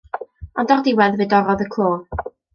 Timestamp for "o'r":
0.75-0.81